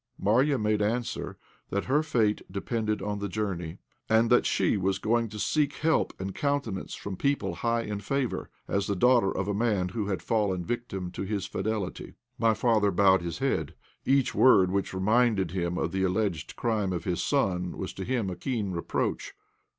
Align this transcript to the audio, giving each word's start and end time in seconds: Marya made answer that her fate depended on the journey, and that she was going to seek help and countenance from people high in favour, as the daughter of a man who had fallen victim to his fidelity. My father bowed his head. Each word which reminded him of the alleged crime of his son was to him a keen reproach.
Marya 0.17 0.57
made 0.57 0.81
answer 0.81 1.37
that 1.69 1.85
her 1.85 2.01
fate 2.01 2.41
depended 2.51 3.03
on 3.03 3.19
the 3.19 3.29
journey, 3.29 3.77
and 4.09 4.31
that 4.31 4.47
she 4.47 4.75
was 4.75 4.97
going 4.97 5.29
to 5.29 5.37
seek 5.37 5.73
help 5.73 6.11
and 6.19 6.33
countenance 6.33 6.95
from 6.95 7.15
people 7.15 7.53
high 7.53 7.83
in 7.83 7.99
favour, 7.99 8.49
as 8.67 8.87
the 8.87 8.95
daughter 8.95 9.31
of 9.31 9.47
a 9.47 9.53
man 9.53 9.89
who 9.89 10.07
had 10.07 10.23
fallen 10.23 10.65
victim 10.65 11.11
to 11.11 11.21
his 11.21 11.45
fidelity. 11.45 12.15
My 12.39 12.55
father 12.55 12.89
bowed 12.89 13.21
his 13.21 13.37
head. 13.37 13.75
Each 14.03 14.33
word 14.33 14.71
which 14.71 14.91
reminded 14.95 15.51
him 15.51 15.77
of 15.77 15.91
the 15.91 16.01
alleged 16.01 16.55
crime 16.55 16.93
of 16.93 17.03
his 17.03 17.21
son 17.21 17.77
was 17.77 17.93
to 17.93 18.03
him 18.03 18.27
a 18.31 18.35
keen 18.35 18.71
reproach. 18.71 19.35